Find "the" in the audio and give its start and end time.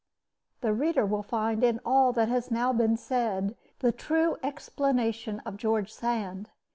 0.61-0.73, 3.81-3.91